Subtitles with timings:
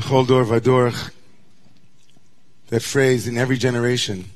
[0.00, 0.26] B'chol
[0.62, 0.92] dor
[2.68, 4.30] that phrase in every generation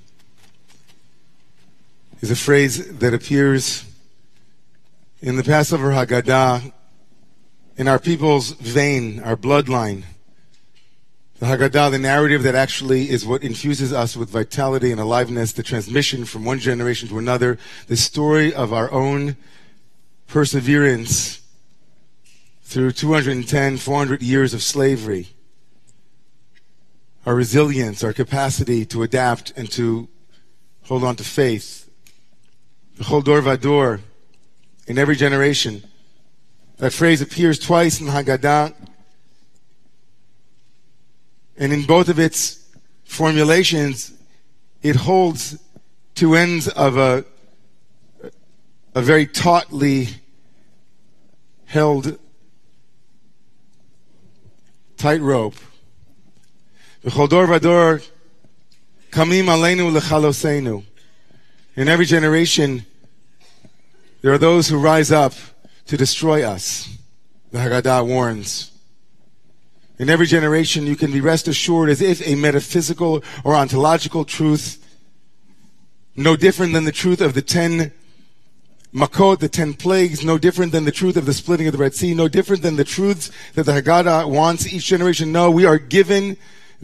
[2.20, 3.84] is a phrase that appears
[5.22, 6.70] in the Passover Haggadah
[7.78, 10.04] in our people's vein, our bloodline.
[11.38, 15.62] The Haggadah, the narrative that actually is what infuses us with vitality and aliveness, the
[15.62, 19.36] transmission from one generation to another, the story of our own
[20.26, 21.40] perseverance
[22.64, 25.28] through 210, 400 years of slavery
[27.26, 30.08] our resilience, our capacity to adapt and to
[30.84, 31.88] hold on to faith.
[33.02, 34.00] Whole dor vador
[34.86, 35.82] in every generation.
[36.78, 38.74] That phrase appears twice in Haggadah,
[41.56, 42.66] and in both of its
[43.04, 44.12] formulations,
[44.82, 45.58] it holds
[46.14, 47.24] two ends of a,
[48.94, 50.08] a very tautly
[51.66, 52.18] held
[54.96, 55.54] tightrope.
[57.10, 58.08] Vador
[59.10, 60.84] kamim aleinu.
[61.76, 62.86] In every generation,
[64.22, 65.34] there are those who rise up
[65.86, 66.96] to destroy us.
[67.52, 68.70] The Haggadah warns.
[69.98, 74.82] In every generation, you can be rest assured as if a metaphysical or ontological truth,
[76.16, 77.92] no different than the truth of the ten
[78.94, 81.94] Makot, the ten plagues, no different than the truth of the splitting of the Red
[81.94, 85.32] Sea, no different than the truths that the Haggadah wants each generation.
[85.32, 86.36] No, we are given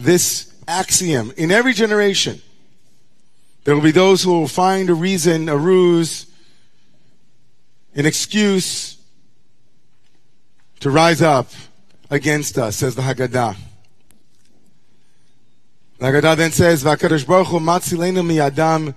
[0.02, 2.40] this axiom in every generation.
[3.64, 6.26] There will be those who will find a reason, a ruse,
[7.94, 8.96] an excuse
[10.80, 11.50] to rise up
[12.08, 13.56] against us, says the Haggadah.
[15.98, 18.94] The Haggadah then says, "V'akadosh Baruch Hu matzilenu miyadam,"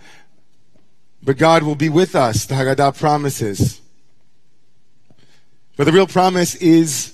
[1.22, 2.46] but God will be with us.
[2.46, 3.82] The Haggadah promises.
[5.76, 7.13] But the real promise is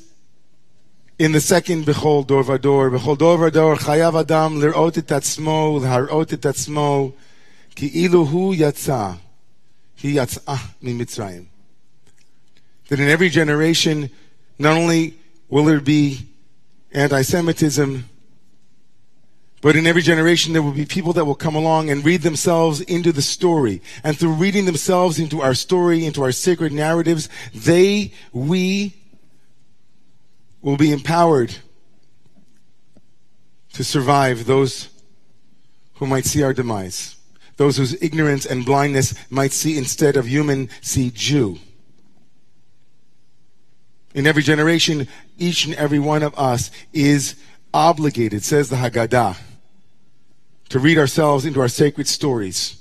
[1.20, 6.32] in the second Bechol Dor Vador, Bechol Dor Vador, Chayav Adam lirot et atzmo, lharot
[6.32, 7.14] et atzmo,
[7.76, 9.18] ki ilu hu yatsa,
[9.96, 11.48] he yatzah mi Mitzrayim.
[12.88, 14.10] That in every generation,
[14.58, 15.16] not only
[15.50, 16.26] will there be
[16.94, 18.06] anti-Semitism,
[19.62, 22.80] but in every generation, there will be people that will come along and read themselves
[22.80, 23.82] into the story.
[24.06, 28.96] And through reading themselves into our story, into our sacred narratives, they, we,
[30.62, 31.56] will be empowered
[33.74, 34.90] to survive those
[35.96, 37.16] who might see our demise,
[37.58, 41.60] those whose ignorance and blindness might see instead of human, see Jew.
[44.14, 47.36] In every generation, each and every one of us is
[47.74, 49.38] obligated, says the Haggadah,
[50.70, 52.78] to read ourselves into our sacred stories,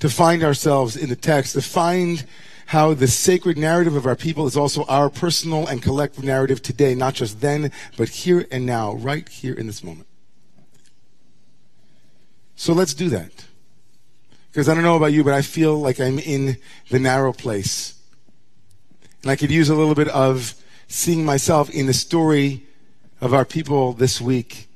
[0.00, 2.24] to find ourselves in the text, to find
[2.66, 6.94] how the sacred narrative of our people is also our personal and collective narrative today,
[6.94, 10.08] not just then, but here and now, right here in this moment.
[12.56, 13.46] So let's do that.
[14.50, 16.56] Because I don't know about you, but I feel like I'm in
[16.88, 17.94] the narrow place.
[19.22, 20.54] And I could use a little bit of
[20.88, 22.66] seeing myself in the story
[23.20, 24.68] of our people this week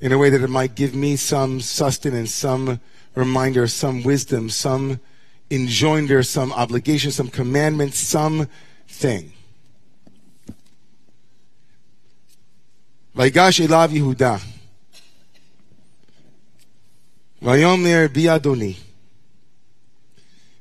[0.00, 2.80] in a way that it might give me some sustenance, some
[3.14, 5.00] reminder, some wisdom, some
[5.49, 8.47] enjoinder, some obligation, some commandment, some
[8.87, 9.31] thing.
[13.15, 14.37] ויגש אליו יהודה.
[17.41, 18.73] ויאמר בי אדוני.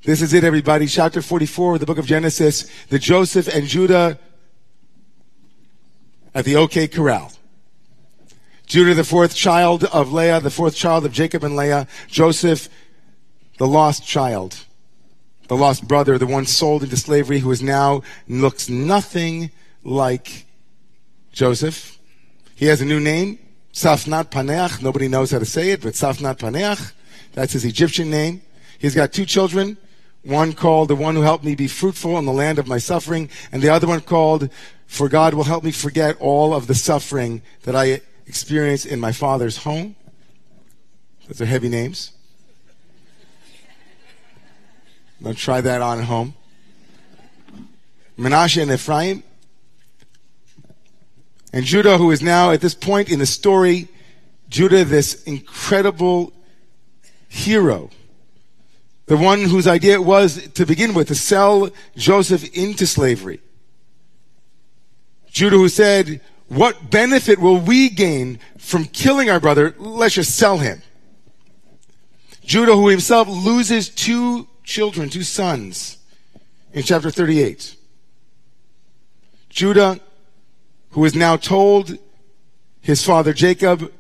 [0.03, 0.87] This is it, everybody.
[0.87, 2.67] Chapter 44 of the book of Genesis.
[2.89, 4.19] The Joseph and Judah
[6.35, 7.33] at the OK Corral.
[8.67, 11.87] Judah, the fourth child of Leah, the fourth child of Jacob and Leah.
[12.09, 12.69] Joseph,
[13.59, 14.65] the lost child
[15.48, 19.52] the lost brother, the one sold into slavery, who is now looks nothing
[19.84, 20.46] like
[21.32, 22.00] Joseph.
[22.56, 23.40] He has a new name,
[23.74, 24.82] Safnat Paneach.
[24.82, 26.94] Nobody knows how to say it, but Safnat Paneach.
[27.34, 28.42] That's his Egyptian name.
[28.80, 29.78] He's got two children.
[30.24, 33.30] One called the one who helped me be fruitful in the land of my suffering,
[33.52, 34.50] and the other one called
[34.88, 39.12] for God will help me forget all of the suffering that I experienced in my
[39.12, 39.96] father's home.
[41.28, 42.15] Those are heavy names.
[45.26, 46.36] Don't try that on at home.
[48.16, 49.24] Menashe and Ephraim.
[51.52, 53.88] And Judah, who is now at this point in the story,
[54.50, 56.32] Judah, this incredible
[57.28, 57.90] hero,
[59.08, 63.40] the one whose idea it was to begin with to sell Joseph into slavery.
[65.32, 69.74] Judah, who said, What benefit will we gain from killing our brother?
[69.80, 70.84] Let's just sell him.
[72.44, 75.98] Judah, who himself loses two children, two sons,
[76.74, 77.76] in chapter 38.
[79.50, 80.00] Judah,
[80.92, 81.98] who is now told
[82.82, 83.92] his father Jacob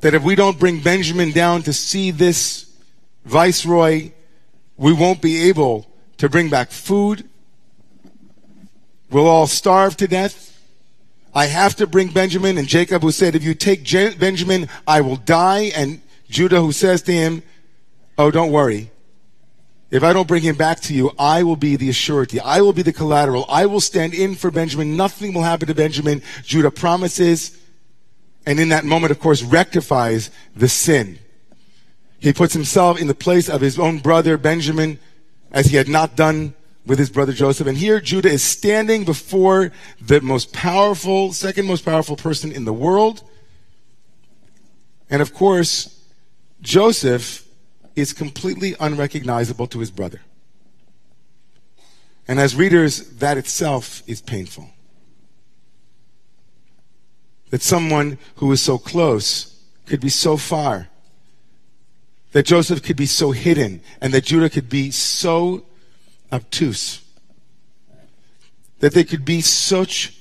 [0.00, 2.72] that if we don't bring Benjamin down to see this
[3.24, 4.10] viceroy,
[4.76, 7.28] we won't be able to bring back food.
[9.10, 10.46] We'll all starve to death.
[11.34, 12.58] I have to bring Benjamin.
[12.58, 13.88] And Jacob, who said, If you take
[14.18, 15.70] Benjamin, I will die.
[15.74, 17.42] And Judah, who says to him,
[18.16, 18.90] Oh, don't worry.
[19.90, 22.40] If I don't bring him back to you, I will be the surety.
[22.40, 23.46] I will be the collateral.
[23.48, 24.96] I will stand in for Benjamin.
[24.96, 26.22] Nothing will happen to Benjamin.
[26.42, 27.58] Judah promises.
[28.44, 31.18] And in that moment, of course, rectifies the sin.
[32.18, 34.98] He puts himself in the place of his own brother, Benjamin,
[35.52, 36.54] as he had not done
[36.84, 37.66] with his brother Joseph.
[37.66, 42.72] And here Judah is standing before the most powerful, second most powerful person in the
[42.72, 43.22] world.
[45.08, 46.02] And of course,
[46.60, 47.47] Joseph
[47.98, 50.20] is completely unrecognizable to his brother.
[52.28, 54.70] And as readers, that itself is painful.
[57.50, 60.88] That someone who is so close could be so far.
[62.32, 65.64] That Joseph could be so hidden and that Judah could be so
[66.30, 67.02] obtuse.
[68.78, 70.14] That there could be such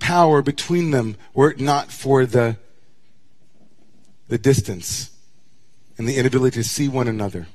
[0.00, 2.56] power between them were it not for the,
[4.26, 5.11] the distance
[5.98, 7.46] and the inability to see one another.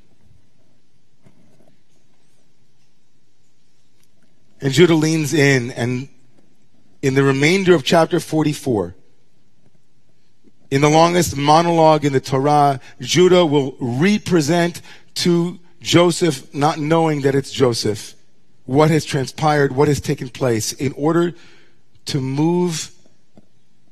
[4.59, 6.09] And Judah leans in, and
[7.01, 8.95] in the remainder of chapter 44,
[10.71, 14.81] in the longest monologue in the Torah, Judah will represent
[15.15, 18.15] to Joseph, not knowing that it's Joseph,
[18.65, 21.33] what has transpired, what has taken place, in order
[22.05, 22.91] to move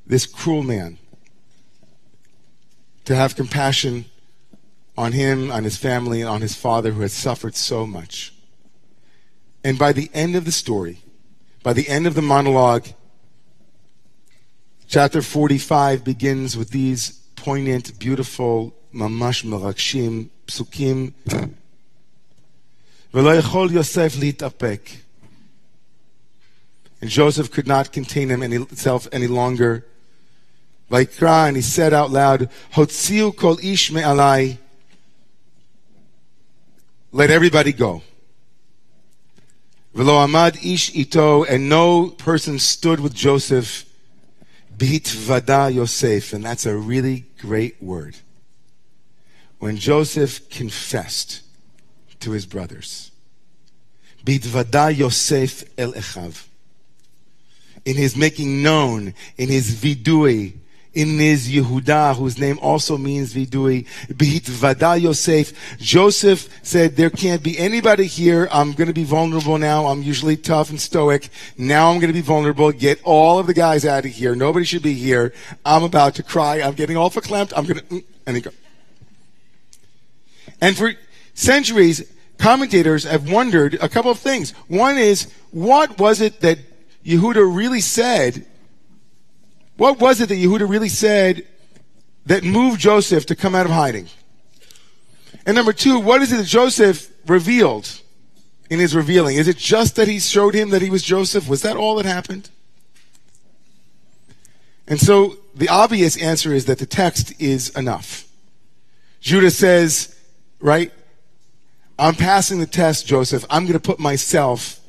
[0.05, 0.97] this cruel man
[3.05, 4.05] to have compassion
[4.96, 8.34] on him, on his family, on his father who had suffered so much.
[9.64, 10.98] And by the end of the story,
[11.62, 12.88] by the end of the monologue,
[14.88, 21.12] chapter 45 begins with these poignant, beautiful, mamash merakshim, psukim.
[23.14, 24.90] ולא יכול יוסף להתאפק.
[27.00, 29.86] And Joseph could not contain himself any longer.
[30.90, 34.58] Vaikra, and he said out loud, Hotziu kol ish me'alai,
[37.15, 38.01] Let everybody go.
[39.93, 43.85] Velo amad ish ito, and no person stood with Joseph.
[44.77, 48.17] B'hitvada Yosef, and that's a really great word.
[49.59, 51.41] When Joseph confessed
[52.19, 53.11] to his brothers,
[54.25, 56.45] B'hitvada Yosef el echav.
[57.85, 60.55] In his making known, in his vidui,
[60.95, 63.85] in his Yehuda, whose name also means vidui,
[64.47, 65.77] Vada Yosef.
[65.77, 68.47] Joseph said, there can't be anybody here.
[68.51, 69.87] I'm going to be vulnerable now.
[69.87, 71.29] I'm usually tough and stoic.
[71.57, 72.71] Now I'm going to be vulnerable.
[72.71, 74.35] Get all of the guys out of here.
[74.35, 75.33] Nobody should be here.
[75.65, 76.61] I'm about to cry.
[76.61, 77.51] I'm getting all verklempt.
[77.55, 78.51] I'm going to, mm, and he go.
[80.61, 80.93] And for
[81.33, 84.51] centuries, commentators have wondered a couple of things.
[84.69, 86.59] One is, what was it that
[87.05, 88.45] Yehuda really said
[89.77, 91.45] what was it that Yehuda really said
[92.25, 94.07] that moved Joseph to come out of hiding?
[95.45, 98.01] And number two, what is it that Joseph revealed
[98.69, 99.37] in his revealing?
[99.37, 101.47] Is it just that he showed him that he was Joseph?
[101.47, 102.49] Was that all that happened?
[104.87, 108.27] And so the obvious answer is that the text is enough.
[109.19, 110.15] Judah says,
[110.59, 110.91] right?
[111.97, 113.45] I'm passing the test, Joseph.
[113.49, 114.79] I'm going to put myself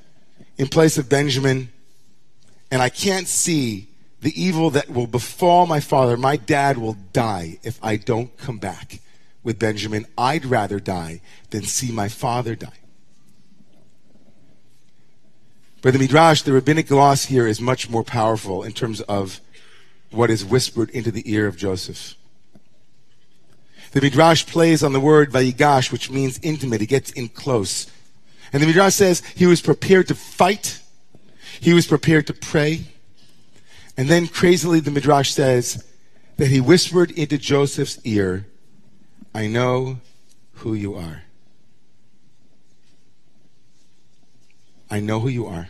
[0.59, 1.71] in place of Benjamin,
[2.71, 3.89] and I can't see
[4.27, 8.59] the evil that will befall my father, my dad will die if I don't come
[8.59, 8.99] back
[9.45, 10.05] with Benjamin.
[10.19, 12.81] I'd rather die than see my father die.
[15.81, 19.41] But the Midrash, the rabbinic gloss here is much more powerful in terms of
[20.11, 22.17] what is whispered into the ear of Joseph.
[23.93, 26.81] The Midrash plays on the word vayigash, which means intimate.
[26.81, 27.87] He gets in close.
[28.53, 30.81] And the Midrash says he was prepared to fight.
[31.61, 32.87] He was prepared to pray.
[33.97, 35.85] And then crazily, the Midrash says
[36.37, 38.47] that he whispered into Joseph's ear,
[39.35, 40.01] I know
[40.55, 41.23] who you are.
[44.91, 45.69] I know who you are.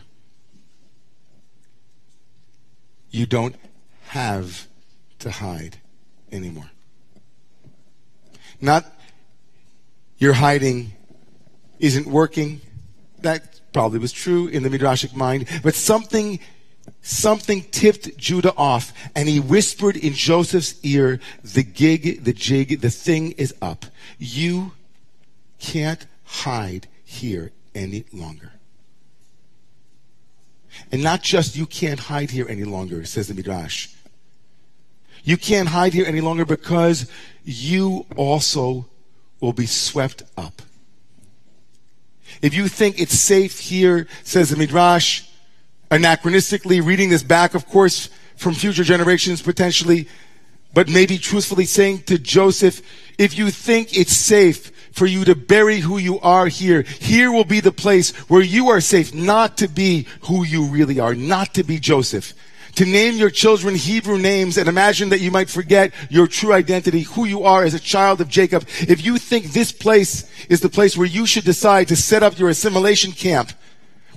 [3.09, 3.55] You don't
[4.09, 4.67] have
[5.19, 5.77] to hide
[6.31, 6.69] anymore.
[8.59, 8.85] Not
[10.17, 10.93] your hiding
[11.79, 12.61] isn't working.
[13.19, 16.39] That probably was true in the Midrashic mind, but something
[17.01, 22.89] something tipped Judah off, and he whispered in Joseph's ear, The gig, the jig, the
[22.89, 23.85] thing is up.
[24.17, 24.73] You
[25.59, 28.53] can't hide here any longer.
[30.91, 33.89] And not just you can't hide here any longer, says the Midrash.
[35.23, 37.09] You can't hide here any longer because
[37.43, 38.85] you also
[39.39, 40.61] will be swept up.
[42.41, 45.26] If you think it's safe here, says the Midrash,
[45.89, 50.07] anachronistically reading this back, of course, from future generations potentially,
[50.73, 52.81] but maybe truthfully saying to Joseph,
[53.17, 57.45] if you think it's safe for you to bury who you are here, here will
[57.45, 61.53] be the place where you are safe not to be who you really are, not
[61.53, 62.33] to be Joseph.
[62.75, 67.01] To name your children Hebrew names and imagine that you might forget your true identity,
[67.01, 68.67] who you are as a child of Jacob.
[68.81, 72.37] If you think this place is the place where you should decide to set up
[72.37, 73.51] your assimilation camp,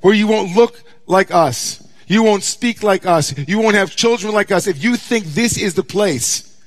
[0.03, 4.33] where you won't look like us, you won't speak like us, you won't have children
[4.33, 6.59] like us, if you think this is the place,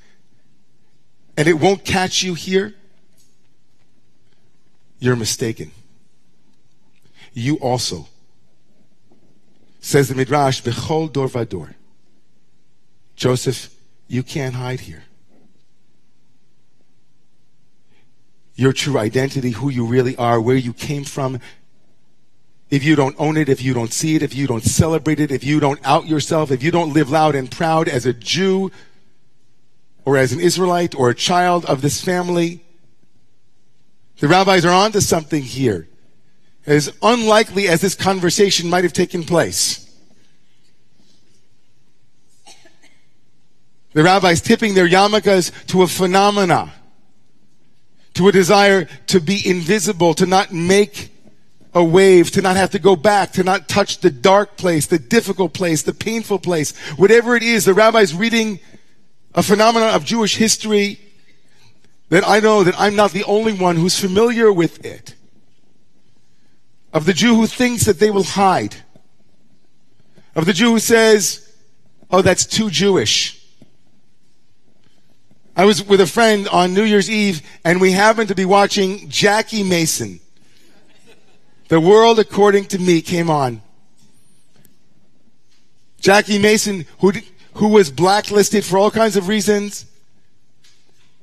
[1.35, 2.75] and it won't catch you here,
[4.99, 5.71] you're mistaken.
[7.33, 8.07] You also,
[9.79, 11.73] says the Midrash, Bechol Dor Vador.
[13.15, 13.73] Joseph,
[14.07, 15.03] you can't hide here.
[18.55, 21.39] Your true identity, who you really are, where you came from,
[22.73, 25.31] if you don't own it, if you don't see it, if you don't celebrate it,
[25.31, 28.71] if you don't out yourself, if you don't live loud and proud as a Jew,
[30.05, 32.63] or as an Israelite or a child of this family.
[34.19, 35.87] The rabbis are onto something here.
[36.65, 39.79] As unlikely as this conversation might have taken place.
[43.93, 46.73] The rabbis tipping their yarmulkes to a phenomena,
[48.15, 51.12] to a desire to be invisible, to not make
[51.75, 54.99] a wave, to not have to go back, to not touch the dark place, the
[54.99, 56.77] difficult place, the painful place.
[56.97, 58.59] Whatever it is, the rabbis reading
[59.33, 60.99] a phenomenon of Jewish history
[62.09, 65.15] that I know that I'm not the only one who's familiar with it.
[66.93, 68.75] Of the Jew who thinks that they will hide.
[70.35, 71.55] Of the Jew who says,
[72.11, 73.43] oh, that's too Jewish.
[75.55, 79.09] I was with a friend on New Year's Eve and we happened to be watching
[79.09, 80.19] Jackie Mason.
[81.73, 83.63] The World According to Me came on.
[85.99, 87.13] Jackie Mason, who
[87.55, 89.87] who was blacklisted for all kinds of reasons,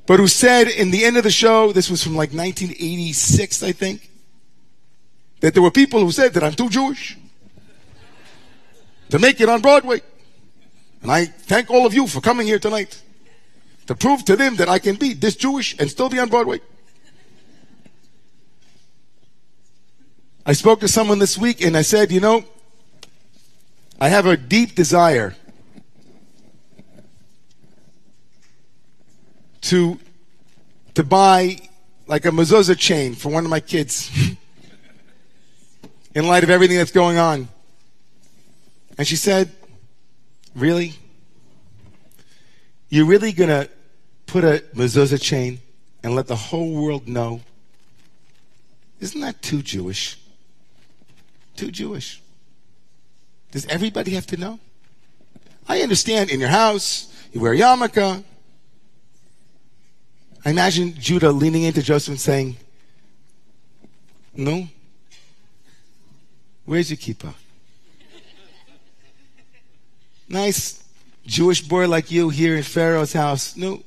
[0.07, 3.71] but who said in the end of the show, this was from like 1986, I
[3.71, 4.11] think,
[5.39, 7.17] that there were people who said that I'm too Jewish
[9.11, 10.03] to make it on Broadway.
[11.01, 13.01] And I thank all of you for coming here tonight
[13.87, 16.61] to prove to them that I can be this Jewish and still be on Broadway.
[20.47, 22.45] I spoke to someone this week and I said, you know,
[24.01, 25.37] I have a deep desire
[29.63, 29.99] to
[30.95, 31.59] to buy
[32.07, 34.11] like a mezuzah chain for one of my kids
[36.15, 37.49] in light of everything that's going on.
[38.99, 39.53] And she said,
[40.55, 40.95] Really?
[42.89, 43.71] You're really going to
[44.27, 45.61] put a mezuzah chain
[46.03, 47.41] and let the whole world know?
[48.99, 50.19] Isn't that too Jewish?
[51.57, 52.23] Too Jewish.
[53.51, 54.59] Does everybody have to know?
[55.69, 58.25] I understand in your house, you wear yarmulke,
[60.45, 62.57] I imagine Judah leaning into Joseph and saying,
[64.35, 64.69] No?
[66.65, 67.35] Where's your kippah?
[70.29, 70.83] Nice
[71.27, 73.57] Jewish boy like you here in Pharaoh's house.
[73.57, 73.83] No.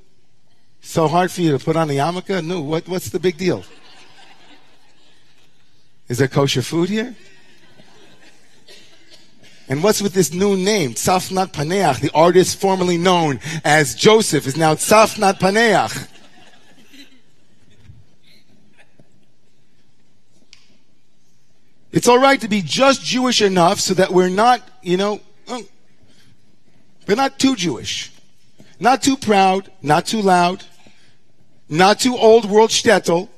[0.82, 2.46] So hard for you to put on a yarmulke?
[2.46, 2.62] No.
[2.62, 3.64] What, what's the big deal?
[6.08, 7.16] Is there kosher food here?
[9.70, 12.02] And what's with this new name, Tzafnat Paneach?
[12.02, 16.10] The artist formerly known as Joseph is now Tzafnat Paneach.
[21.94, 25.66] It's all right to be just Jewish enough so that we're not, you know, mm,
[27.08, 28.12] we're not too Jewish.
[28.80, 30.64] Not too proud, not too loud,
[31.70, 33.30] not too old world shtetl.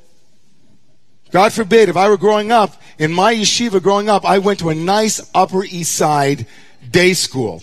[1.35, 4.69] God forbid, if I were growing up, in my yeshiva growing up, I went to
[4.69, 6.47] a nice Upper East Side
[6.89, 7.61] day school.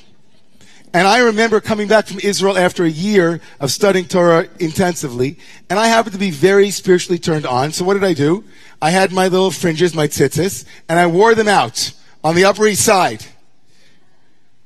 [0.93, 5.39] And I remember coming back from Israel after a year of studying Torah intensively,
[5.71, 7.73] and I happened to be very spiritually turned on.
[7.73, 8.45] So what did I do?
[8.83, 12.67] I had my little fringes, my tzitzis, and I wore them out on the Upper
[12.67, 13.25] East Side.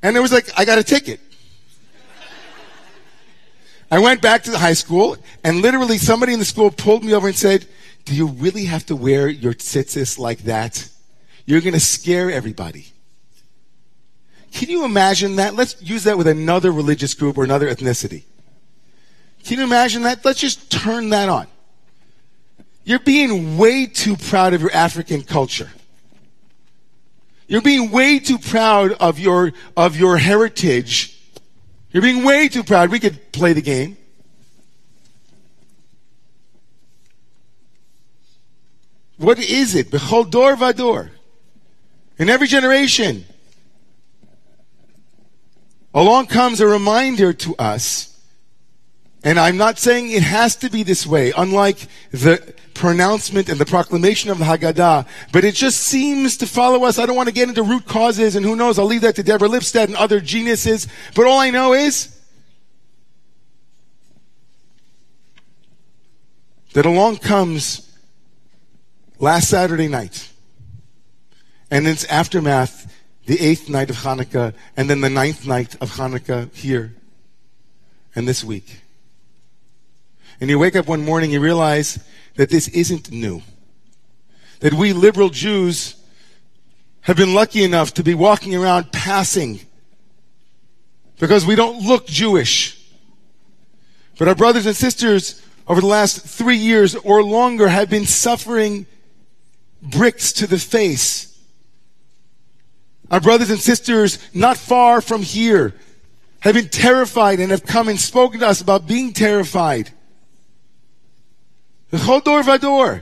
[0.03, 1.21] And it was like, I got a ticket.
[3.89, 7.13] I went back to the high school, and literally somebody in the school pulled me
[7.13, 7.65] over and said,
[8.07, 10.87] do you really have to wear your tzitzis like that?
[11.45, 12.87] You're going to scare everybody.
[14.53, 15.55] Can you imagine that?
[15.55, 18.23] Let's use that with another religious group or another ethnicity.
[19.43, 20.23] Can you imagine that?
[20.23, 21.47] Let's just turn that on.
[22.85, 25.69] You're being way too proud of your African culture.
[27.49, 31.19] You're being way too proud of your, of your heritage.
[31.91, 32.89] You're being way too proud.
[32.89, 33.97] We could play the game.
[39.17, 39.89] What is it?
[39.89, 41.09] Bechol dor vador.
[42.19, 43.25] In every generation,
[45.93, 48.19] along comes a reminder to us,
[49.23, 53.65] and I'm not saying it has to be this way, unlike the pronouncement and the
[53.65, 56.99] proclamation of the Haggadah, but it just seems to follow us.
[56.99, 59.23] I don't want to get into root causes, and who knows, I'll leave that to
[59.23, 62.15] Deborah Lipstadt and other geniuses, but all I know is
[66.73, 67.86] that along comes
[69.19, 70.29] last Saturday night,
[71.69, 72.93] and in its aftermath,
[73.25, 76.95] the eighth night of Hanukkah, and then the ninth night of Hanukkah here,
[78.15, 78.81] and this week.
[80.39, 81.99] And you wake up one morning, you realize
[82.35, 83.41] that this isn't new.
[84.59, 85.95] That we liberal Jews
[87.01, 89.61] have been lucky enough to be walking around passing
[91.19, 92.73] because we don't look Jewish.
[94.17, 98.85] But our brothers and sisters over the last three years or longer have been suffering
[99.81, 101.27] bricks to the face
[103.09, 105.73] our brothers and sisters not far from here
[106.41, 109.91] have been terrified and have come and spoken to us about being terrified.
[111.91, 113.01] Chodor vador.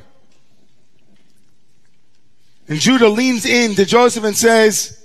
[2.67, 5.03] And Judah leans in to Joseph and says,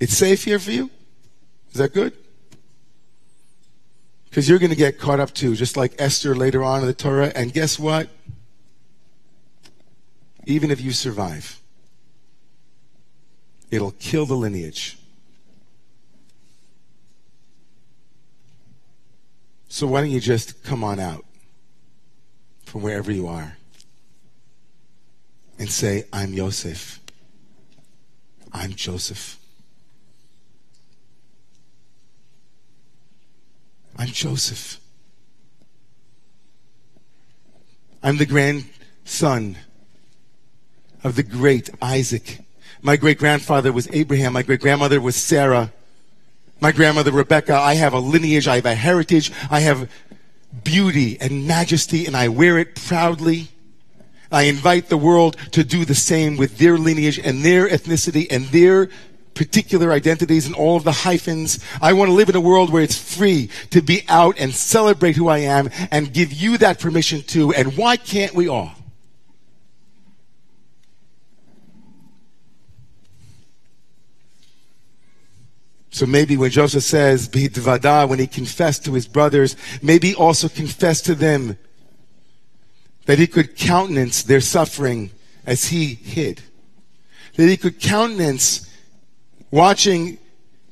[0.00, 0.90] It's safe here for you?
[1.70, 2.12] Is that good?
[4.28, 6.94] Because you're going to get caught up too, just like Esther later on in the
[6.94, 7.32] Torah.
[7.34, 8.08] And guess what?
[10.46, 11.60] Even if you survive,
[13.70, 14.98] It'll kill the lineage.
[19.68, 21.24] So why don't you just come on out
[22.64, 23.56] from wherever you are
[25.58, 27.00] and say, I'm Yosef.
[28.52, 29.38] I'm Joseph.
[33.98, 34.80] I'm Joseph.
[38.02, 39.56] I'm the grandson
[41.06, 42.40] of the great Isaac
[42.86, 44.34] my great grandfather was Abraham.
[44.34, 45.72] My great grandmother was Sarah.
[46.60, 47.54] My grandmother Rebecca.
[47.54, 48.46] I have a lineage.
[48.46, 49.32] I have a heritage.
[49.50, 49.90] I have
[50.62, 53.48] beauty and majesty and I wear it proudly.
[54.30, 58.44] I invite the world to do the same with their lineage and their ethnicity and
[58.46, 58.88] their
[59.34, 61.58] particular identities and all of the hyphens.
[61.82, 65.16] I want to live in a world where it's free to be out and celebrate
[65.16, 67.52] who I am and give you that permission too.
[67.52, 68.75] And why can't we all?
[75.96, 81.06] So maybe when Joseph says, B'hidvada, when he confessed to his brothers, maybe also confessed
[81.06, 81.56] to them
[83.06, 85.10] that he could countenance their suffering
[85.46, 86.42] as he hid.
[87.36, 88.70] That he could countenance
[89.50, 90.18] watching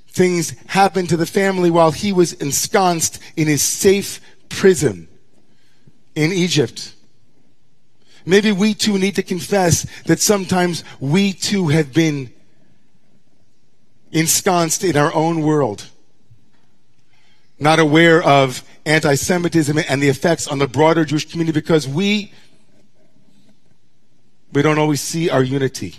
[0.08, 5.08] things happen to the family while he was ensconced in his safe prison
[6.14, 6.94] in Egypt.
[8.26, 12.33] Maybe we too need to confess that sometimes we too have been
[14.14, 15.88] ensconced in our own world,
[17.58, 22.32] not aware of anti Semitism and the effects on the broader Jewish community because we,
[24.52, 25.96] we don't always see our unity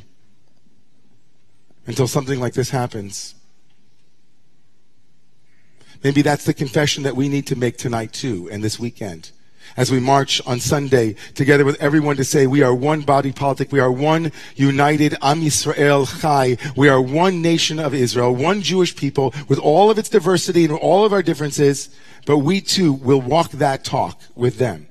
[1.86, 3.36] until something like this happens.
[6.04, 9.32] Maybe that's the confession that we need to make tonight too and this weekend
[9.78, 13.72] as we march on Sunday together with everyone to say we are one body politic.
[13.72, 16.58] We are one united Am Yisrael Chai.
[16.76, 20.74] We are one nation of Israel, one Jewish people with all of its diversity and
[20.74, 21.90] all of our differences.
[22.26, 24.88] But we too will walk that talk with them.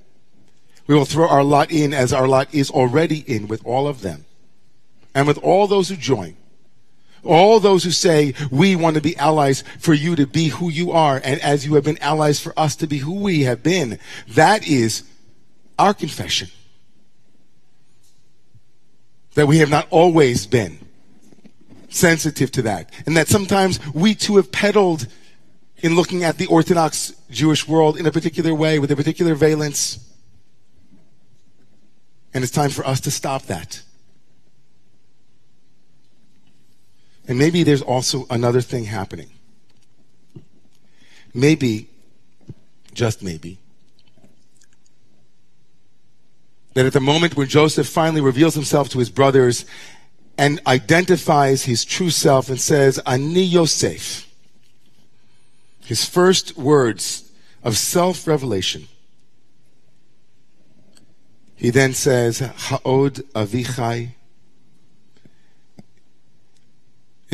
[0.87, 4.03] We will throw our lot in as our lot is already in with all of
[4.03, 4.27] them
[5.15, 6.37] and with all those who join.
[7.25, 10.93] All those who say, we want to be allies for you to be who you
[10.93, 13.99] are, and as you have been allies for us to be who we have been.
[14.29, 15.05] That is
[15.79, 16.49] our confession.
[19.35, 20.79] That we have not always been
[21.89, 22.91] sensitive to that.
[23.07, 25.07] And that sometimes we too have peddled
[25.79, 29.99] in looking at the Orthodox Jewish world in a particular way, with a particular valence.
[32.33, 33.83] And it's time for us to stop that.
[37.27, 39.31] And maybe there's also another thing happening.
[41.33, 41.89] Maybe,
[42.93, 43.59] just maybe,
[46.75, 49.65] that at the moment when Joseph finally reveals himself to his brothers
[50.37, 54.29] and identifies his true self and says, Ani Yosef,
[55.85, 57.31] his first words
[57.63, 58.89] of self revelation,
[61.55, 64.11] he then says, Ha'od Avichai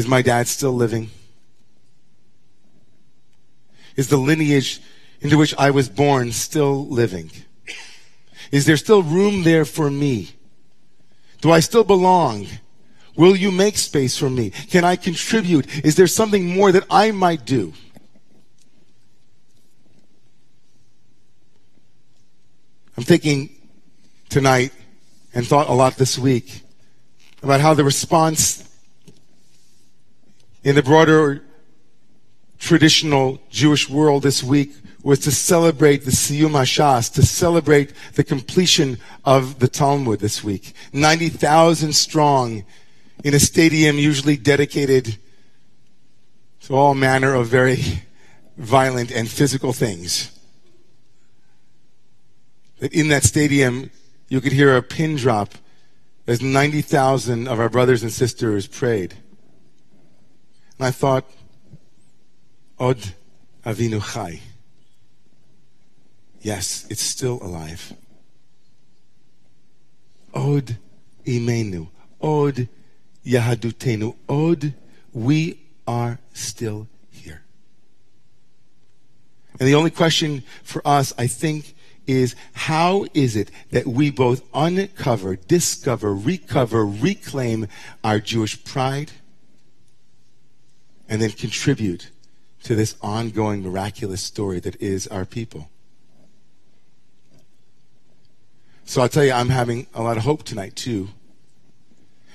[0.00, 1.10] Is my dad still living?
[3.96, 4.80] Is the lineage
[5.20, 7.30] into which I was born still living?
[8.50, 10.30] Is there still room there for me?
[11.42, 12.46] Do I still belong?
[13.14, 14.48] Will you make space for me?
[14.70, 15.84] Can I contribute?
[15.84, 17.74] Is there something more that I might do?
[22.96, 23.50] I'm thinking
[24.30, 24.72] tonight
[25.34, 26.62] and thought a lot this week
[27.42, 28.66] about how the response
[30.62, 31.42] in the broader
[32.58, 38.98] traditional Jewish world this week was to celebrate the Siyum HaShas, to celebrate the completion
[39.24, 40.74] of the Talmud this week.
[40.92, 42.64] 90,000 strong
[43.24, 45.16] in a stadium usually dedicated
[46.62, 48.02] to all manner of very
[48.58, 50.38] violent and physical things.
[52.80, 53.90] That in that stadium,
[54.28, 55.54] you could hear a pin drop
[56.26, 59.14] as 90,000 of our brothers and sisters prayed.
[60.80, 61.26] And I thought,
[62.78, 62.96] Od
[63.66, 64.40] Avinu Chai.
[66.40, 67.92] Yes, it's still alive.
[70.32, 70.74] Od
[71.26, 71.88] Imenu.
[72.22, 72.66] Od
[73.26, 74.16] Yahadutenu.
[74.26, 74.72] Od,
[75.12, 77.42] we are still here.
[79.58, 81.74] And the only question for us, I think,
[82.06, 87.68] is how is it that we both uncover, discover, recover, reclaim
[88.02, 89.12] our Jewish pride
[91.10, 92.10] and then contribute
[92.62, 95.68] to this ongoing miraculous story that is our people?
[98.84, 101.10] So I'll tell you, I'm having a lot of hope tonight, too.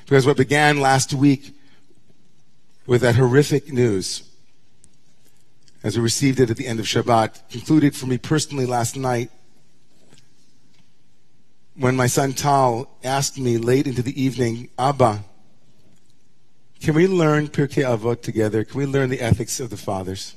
[0.05, 1.57] Because what began last week
[2.85, 4.23] with that horrific news,
[5.81, 9.31] as we received it at the end of Shabbat, concluded for me personally last night
[11.75, 15.23] when my son Tal asked me late into the evening, Abba,
[16.79, 18.63] can we learn Pirkei Avot together?
[18.63, 20.35] Can we learn the ethics of the fathers?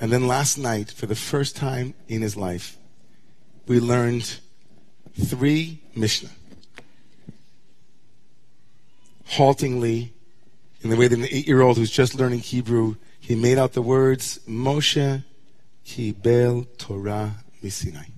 [0.00, 2.76] And then last night, for the first time in his life,
[3.66, 4.40] we learned
[5.18, 6.30] three Mishnah.
[9.30, 10.10] Haltingly,
[10.82, 13.72] in the way that an eight year old who's just learning Hebrew, he made out
[13.72, 15.22] the words Moshe
[15.86, 18.10] Kibel Torah Misinai.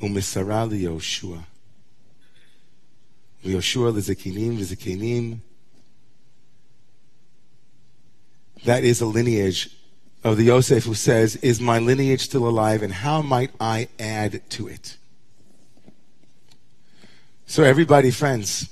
[0.00, 1.44] Umisara liYoshua.
[3.44, 5.38] Yoshua lezekinim lezekinim.
[8.64, 9.70] That is a lineage
[10.22, 14.48] of the Yosef who says, Is my lineage still alive and how might I add
[14.50, 14.96] to it?
[17.46, 18.70] So, everybody, friends,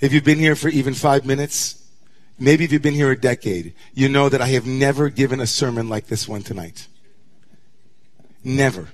[0.00, 1.82] if you've been here for even five minutes,
[2.38, 5.46] maybe if you've been here a decade, you know that I have never given a
[5.46, 6.86] sermon like this one tonight.
[8.44, 8.88] Never.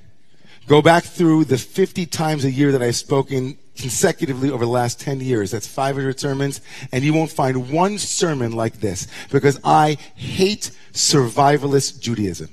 [0.67, 5.01] Go back through the 50 times a year that I've spoken consecutively over the last
[5.01, 5.51] 10 years.
[5.51, 6.61] That's 500 sermons,
[6.93, 12.51] and you won't find one sermon like this because I hate survivalist Judaism.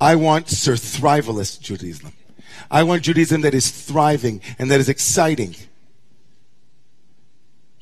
[0.00, 2.12] I want surthrivalist Judaism.
[2.70, 5.54] I want Judaism that is thriving and that is exciting.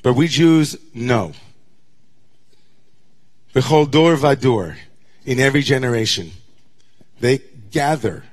[0.02, 1.32] But we Jews know.
[3.54, 4.76] Bechol dor vador,
[5.24, 6.32] in every generation,
[7.20, 8.24] they gather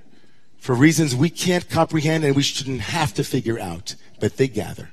[0.58, 4.92] for reasons we can't comprehend and we shouldn't have to figure out, but they gather.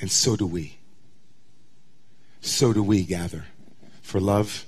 [0.00, 0.78] And so do we.
[2.40, 3.46] So do we gather
[4.02, 4.66] for love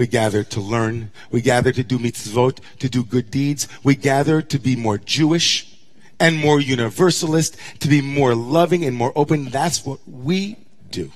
[0.00, 1.10] we gather to learn.
[1.30, 3.68] We gather to do mitzvot, to do good deeds.
[3.84, 5.76] We gather to be more Jewish
[6.18, 9.50] and more universalist, to be more loving and more open.
[9.50, 10.56] That's what we
[10.90, 11.12] do.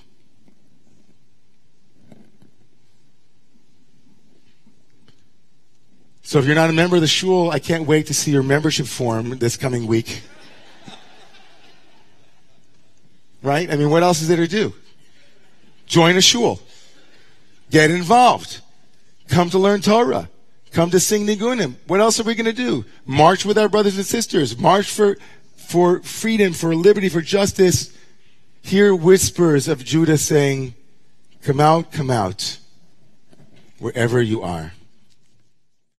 [6.21, 8.43] So if you're not a member of the shul, I can't wait to see your
[8.43, 10.21] membership form this coming week.
[13.45, 13.71] Right?
[13.71, 14.73] I mean, what else is there to do?
[15.85, 16.61] Join a shul.
[17.71, 18.63] Get involved.
[19.29, 20.31] Come to learn Torah.
[20.73, 21.75] Come to sing Nigunim.
[21.87, 22.87] What else are we going to do?
[23.05, 24.59] March with our brothers and sisters.
[24.59, 25.19] March for,
[25.57, 27.95] for freedom, for liberty, for justice.
[28.63, 30.75] Hear whispers of Judah saying,
[31.43, 32.57] Come out, come out,
[33.79, 34.73] wherever you are.